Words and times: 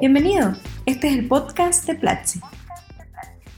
Bienvenido, 0.00 0.52
este 0.86 1.08
es 1.08 1.14
el 1.18 1.26
podcast 1.26 1.84
de 1.86 1.96
Platzi. 1.96 2.40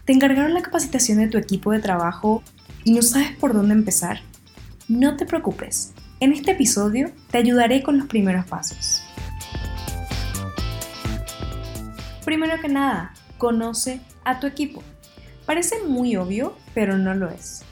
¿Te 0.06 0.14
encargaron 0.14 0.54
la 0.54 0.62
capacitación 0.62 1.18
de 1.18 1.28
tu 1.28 1.36
equipo 1.36 1.70
de 1.70 1.80
trabajo 1.80 2.42
y 2.82 2.92
no 2.92 3.02
sabes 3.02 3.32
por 3.32 3.52
dónde 3.52 3.74
empezar? 3.74 4.20
No 4.88 5.18
te 5.18 5.26
preocupes, 5.26 5.92
en 6.18 6.32
este 6.32 6.52
episodio 6.52 7.10
te 7.30 7.36
ayudaré 7.36 7.82
con 7.82 7.98
los 7.98 8.06
primeros 8.06 8.46
pasos. 8.46 9.02
Primero 12.24 12.58
que 12.58 12.68
nada, 12.68 13.12
conoce 13.36 14.00
a 14.24 14.40
tu 14.40 14.46
equipo. 14.46 14.82
Parece 15.44 15.82
muy 15.86 16.16
obvio, 16.16 16.56
pero 16.72 16.96
no 16.96 17.14
lo 17.14 17.28
es. 17.28 17.64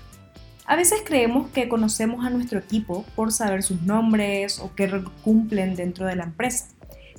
A 0.67 0.77
veces 0.77 1.01
creemos 1.07 1.49
que 1.53 1.71
conocemos 1.71 2.27
a 2.27 2.29
nuestro 2.29 2.59
equipo 2.59 3.07
por 3.17 3.33
saber 3.33 3.63
sus 3.63 3.81
nombres 3.81 4.59
o 4.59 4.75
qué 4.75 5.03
cumplen 5.25 5.75
dentro 5.75 6.05
de 6.05 6.17
la 6.17 6.25
empresa. 6.25 6.67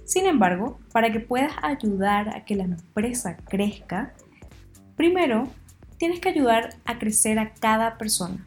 Sin 0.10 0.26
embargo, 0.26 0.80
para 0.92 1.12
que 1.12 1.20
puedas 1.20 1.54
ayudar 1.62 2.30
a 2.30 2.44
que 2.44 2.56
la 2.56 2.64
empresa 2.64 3.38
crezca, 3.48 4.12
primero 4.96 5.48
tienes 5.98 6.20
que 6.20 6.30
ayudar 6.30 6.78
a 6.86 6.98
crecer 6.98 7.38
a 7.38 7.54
cada 7.54 8.00
persona. 8.00 8.44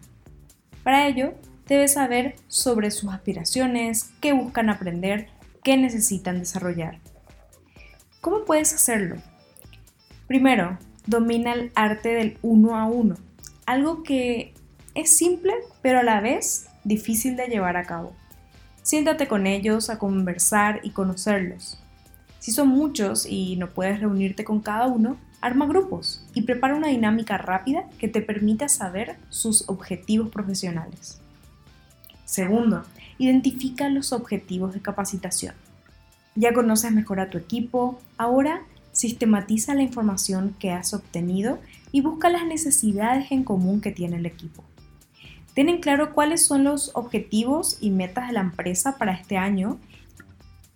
Para 0.82 1.06
ello, 1.06 1.34
debes 1.68 1.92
saber 1.92 2.34
sobre 2.48 2.90
sus 2.90 3.12
aspiraciones, 3.12 4.10
qué 4.20 4.32
buscan 4.32 4.70
aprender, 4.70 5.28
qué 5.62 5.76
necesitan 5.76 6.40
desarrollar. 6.40 6.98
¿Cómo 8.20 8.44
puedes 8.44 8.74
hacerlo? 8.74 9.22
Primero, 10.26 10.78
domina 11.06 11.52
el 11.52 11.70
arte 11.76 12.08
del 12.08 12.38
uno 12.42 12.76
a 12.76 12.86
uno, 12.86 13.14
algo 13.66 14.02
que 14.02 14.52
es 14.96 15.16
simple 15.16 15.54
pero 15.80 16.00
a 16.00 16.02
la 16.02 16.20
vez 16.20 16.66
difícil 16.82 17.36
de 17.36 17.46
llevar 17.46 17.76
a 17.76 17.84
cabo. 17.84 18.16
Siéntate 18.82 19.28
con 19.28 19.46
ellos 19.46 19.90
a 19.90 19.98
conversar 19.98 20.80
y 20.82 20.90
conocerlos. 20.90 21.78
Si 22.40 22.50
son 22.50 22.68
muchos 22.68 23.26
y 23.26 23.56
no 23.56 23.70
puedes 23.70 24.00
reunirte 24.00 24.44
con 24.44 24.60
cada 24.60 24.88
uno, 24.88 25.16
arma 25.40 25.66
grupos 25.66 26.24
y 26.34 26.42
prepara 26.42 26.74
una 26.74 26.88
dinámica 26.88 27.38
rápida 27.38 27.88
que 27.98 28.08
te 28.08 28.22
permita 28.22 28.68
saber 28.68 29.16
sus 29.28 29.68
objetivos 29.68 30.30
profesionales. 30.30 31.20
Segundo, 32.24 32.82
identifica 33.18 33.88
los 33.88 34.12
objetivos 34.12 34.74
de 34.74 34.80
capacitación. 34.80 35.54
Ya 36.34 36.52
conoces 36.52 36.90
mejor 36.92 37.20
a 37.20 37.30
tu 37.30 37.38
equipo, 37.38 38.00
ahora 38.16 38.62
sistematiza 38.92 39.74
la 39.74 39.82
información 39.82 40.56
que 40.58 40.70
has 40.70 40.94
obtenido 40.94 41.58
y 41.92 42.00
busca 42.00 42.28
las 42.28 42.46
necesidades 42.46 43.30
en 43.30 43.44
común 43.44 43.80
que 43.80 43.92
tiene 43.92 44.16
el 44.16 44.26
equipo. 44.26 44.64
Tienen 45.54 45.80
claro 45.80 46.14
cuáles 46.14 46.46
son 46.46 46.64
los 46.64 46.90
objetivos 46.94 47.76
y 47.80 47.90
metas 47.90 48.28
de 48.28 48.32
la 48.32 48.40
empresa 48.40 48.96
para 48.96 49.12
este 49.12 49.36
año 49.36 49.78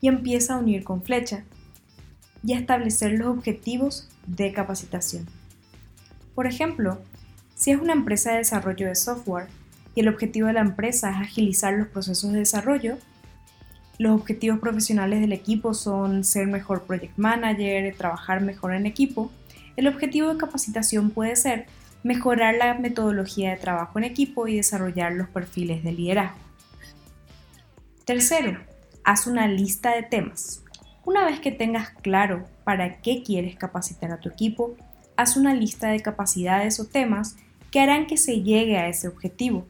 y 0.00 0.08
empieza 0.08 0.54
a 0.54 0.58
unir 0.58 0.84
con 0.84 1.02
flecha 1.02 1.44
y 2.44 2.52
a 2.52 2.58
establecer 2.58 3.12
los 3.12 3.28
objetivos 3.28 4.08
de 4.26 4.52
capacitación. 4.52 5.26
Por 6.34 6.46
ejemplo, 6.46 6.98
si 7.54 7.70
es 7.70 7.80
una 7.80 7.94
empresa 7.94 8.32
de 8.32 8.38
desarrollo 8.38 8.86
de 8.86 8.94
software 8.94 9.48
y 9.94 10.00
el 10.00 10.08
objetivo 10.08 10.48
de 10.48 10.52
la 10.52 10.60
empresa 10.60 11.10
es 11.10 11.16
agilizar 11.16 11.72
los 11.72 11.88
procesos 11.88 12.32
de 12.32 12.40
desarrollo, 12.40 12.98
los 13.98 14.12
objetivos 14.12 14.58
profesionales 14.58 15.22
del 15.22 15.32
equipo 15.32 15.72
son 15.72 16.22
ser 16.22 16.46
mejor 16.48 16.82
project 16.82 17.16
manager, 17.16 17.94
trabajar 17.96 18.42
mejor 18.42 18.74
en 18.74 18.84
equipo, 18.84 19.30
el 19.76 19.88
objetivo 19.88 20.28
de 20.28 20.38
capacitación 20.38 21.10
puede 21.10 21.36
ser 21.36 21.66
mejorar 22.06 22.54
la 22.54 22.74
metodología 22.74 23.50
de 23.50 23.56
trabajo 23.56 23.98
en 23.98 24.04
equipo 24.04 24.46
y 24.46 24.54
desarrollar 24.54 25.12
los 25.12 25.28
perfiles 25.28 25.82
de 25.82 25.90
liderazgo. 25.90 26.38
Tercero, 28.04 28.60
haz 29.02 29.26
una 29.26 29.48
lista 29.48 29.92
de 29.92 30.04
temas. 30.04 30.62
Una 31.04 31.24
vez 31.24 31.40
que 31.40 31.50
tengas 31.50 31.90
claro 31.90 32.46
para 32.62 33.00
qué 33.00 33.24
quieres 33.24 33.56
capacitar 33.56 34.12
a 34.12 34.20
tu 34.20 34.28
equipo, 34.28 34.76
haz 35.16 35.36
una 35.36 35.52
lista 35.52 35.88
de 35.88 35.98
capacidades 35.98 36.78
o 36.78 36.86
temas 36.86 37.34
que 37.72 37.80
harán 37.80 38.06
que 38.06 38.16
se 38.16 38.40
llegue 38.42 38.78
a 38.78 38.86
ese 38.86 39.08
objetivo. 39.08 39.66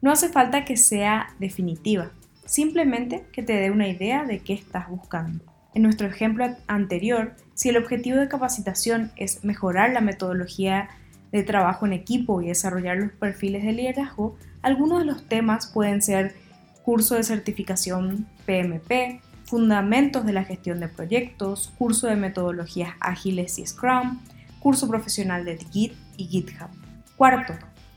No 0.00 0.10
hace 0.10 0.30
falta 0.30 0.64
que 0.64 0.78
sea 0.78 1.34
definitiva, 1.38 2.10
simplemente 2.46 3.26
que 3.32 3.42
te 3.42 3.52
dé 3.52 3.70
una 3.70 3.88
idea 3.88 4.24
de 4.24 4.38
qué 4.38 4.54
estás 4.54 4.88
buscando. 4.88 5.44
En 5.74 5.82
nuestro 5.82 6.06
ejemplo 6.06 6.56
anterior, 6.68 7.36
si 7.52 7.68
el 7.68 7.76
objetivo 7.76 8.16
de 8.16 8.28
capacitación 8.28 9.12
es 9.16 9.44
mejorar 9.44 9.90
la 9.92 10.00
metodología 10.00 10.88
de 11.32 11.42
trabajo 11.42 11.86
en 11.86 11.92
equipo 11.92 12.40
y 12.42 12.48
desarrollar 12.48 12.96
los 12.96 13.12
perfiles 13.12 13.64
de 13.64 13.72
liderazgo, 13.72 14.36
algunos 14.62 15.00
de 15.00 15.04
los 15.04 15.26
temas 15.26 15.66
pueden 15.66 16.02
ser 16.02 16.34
curso 16.82 17.14
de 17.14 17.22
certificación 17.22 18.26
PMP, 18.46 19.20
fundamentos 19.44 20.24
de 20.24 20.32
la 20.32 20.44
gestión 20.44 20.80
de 20.80 20.88
proyectos, 20.88 21.72
curso 21.78 22.06
de 22.06 22.16
metodologías 22.16 22.94
ágiles 23.00 23.58
y 23.58 23.66
Scrum, 23.66 24.18
curso 24.58 24.88
profesional 24.88 25.44
de 25.44 25.58
Git 25.70 25.92
y 26.16 26.26
GitHub. 26.26 26.68
Cuarto, 27.16 27.54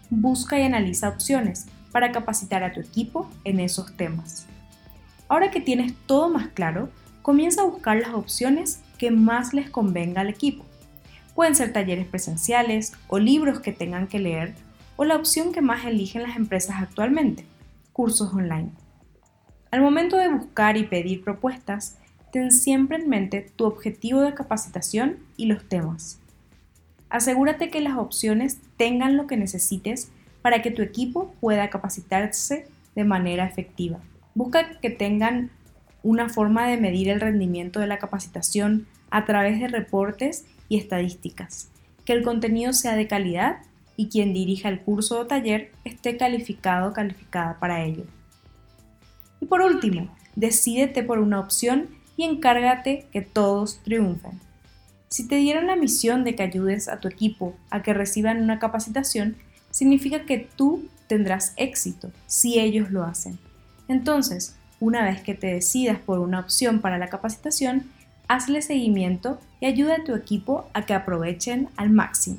busca 0.09 0.59
y 0.59 0.63
analiza 0.63 1.09
opciones 1.09 1.67
para 1.91 2.11
capacitar 2.11 2.63
a 2.63 2.71
tu 2.73 2.79
equipo 2.79 3.29
en 3.43 3.59
esos 3.59 3.95
temas. 3.95 4.45
Ahora 5.27 5.51
que 5.51 5.61
tienes 5.61 5.93
todo 6.05 6.29
más 6.29 6.49
claro, 6.49 6.89
comienza 7.21 7.61
a 7.61 7.65
buscar 7.65 7.97
las 7.97 8.13
opciones 8.13 8.81
que 8.97 9.11
más 9.11 9.53
les 9.53 9.69
convenga 9.69 10.21
al 10.21 10.29
equipo. 10.29 10.65
Pueden 11.35 11.55
ser 11.55 11.73
talleres 11.73 12.07
presenciales 12.07 12.93
o 13.07 13.19
libros 13.19 13.59
que 13.59 13.71
tengan 13.71 14.07
que 14.07 14.19
leer 14.19 14.53
o 14.97 15.05
la 15.05 15.15
opción 15.15 15.51
que 15.51 15.61
más 15.61 15.85
eligen 15.85 16.23
las 16.23 16.35
empresas 16.35 16.77
actualmente, 16.79 17.45
cursos 17.93 18.33
online. 18.33 18.71
Al 19.71 19.81
momento 19.81 20.17
de 20.17 20.27
buscar 20.27 20.77
y 20.77 20.83
pedir 20.83 21.23
propuestas, 21.23 21.97
ten 22.31 22.51
siempre 22.51 22.97
en 22.97 23.09
mente 23.09 23.51
tu 23.55 23.65
objetivo 23.65 24.21
de 24.21 24.33
capacitación 24.33 25.17
y 25.37 25.45
los 25.45 25.67
temas. 25.67 26.19
Asegúrate 27.09 27.69
que 27.69 27.81
las 27.81 27.97
opciones 27.97 28.59
tengan 28.77 29.17
lo 29.17 29.27
que 29.27 29.37
necesites 29.37 30.11
para 30.41 30.61
que 30.61 30.71
tu 30.71 30.81
equipo 30.81 31.33
pueda 31.39 31.69
capacitarse 31.69 32.67
de 32.95 33.03
manera 33.03 33.45
efectiva. 33.45 33.99
Busca 34.33 34.79
que 34.79 34.89
tengan 34.89 35.51
una 36.03 36.29
forma 36.29 36.67
de 36.67 36.77
medir 36.77 37.09
el 37.09 37.21
rendimiento 37.21 37.79
de 37.79 37.87
la 37.87 37.99
capacitación 37.99 38.87
a 39.09 39.25
través 39.25 39.59
de 39.59 39.67
reportes 39.67 40.45
y 40.71 40.77
estadísticas, 40.77 41.69
que 42.05 42.13
el 42.13 42.23
contenido 42.23 42.71
sea 42.71 42.95
de 42.95 43.05
calidad 43.05 43.57
y 43.97 44.07
quien 44.07 44.33
dirija 44.33 44.69
el 44.69 44.79
curso 44.79 45.19
o 45.19 45.27
taller 45.27 45.73
esté 45.83 46.15
calificado 46.15 46.89
o 46.89 46.93
calificada 46.93 47.59
para 47.59 47.83
ello. 47.83 48.05
Y 49.41 49.47
por 49.47 49.61
último, 49.63 50.15
decídete 50.37 51.03
por 51.03 51.19
una 51.19 51.41
opción 51.41 51.89
y 52.15 52.23
encárgate 52.23 53.05
que 53.11 53.21
todos 53.21 53.83
triunfen. 53.83 54.39
Si 55.09 55.27
te 55.27 55.35
dieron 55.35 55.67
la 55.67 55.75
misión 55.75 56.23
de 56.23 56.35
que 56.35 56.43
ayudes 56.43 56.87
a 56.87 57.01
tu 57.01 57.09
equipo 57.09 57.53
a 57.69 57.83
que 57.83 57.93
reciban 57.93 58.41
una 58.41 58.57
capacitación, 58.57 59.35
significa 59.71 60.25
que 60.25 60.47
tú 60.55 60.87
tendrás 61.07 61.51
éxito 61.57 62.13
si 62.27 62.61
ellos 62.61 62.91
lo 62.91 63.03
hacen. 63.03 63.37
Entonces, 63.89 64.55
una 64.79 65.03
vez 65.03 65.21
que 65.21 65.33
te 65.33 65.47
decidas 65.47 65.99
por 65.99 66.19
una 66.19 66.39
opción 66.39 66.79
para 66.79 66.97
la 66.97 67.09
capacitación, 67.09 67.91
hazle 68.31 68.61
seguimiento 68.61 69.39
y 69.59 69.65
ayuda 69.65 69.95
a 69.95 70.03
tu 70.05 70.15
equipo 70.15 70.65
a 70.73 70.85
que 70.85 70.93
aprovechen 70.93 71.67
al 71.75 71.89
máximo. 71.89 72.37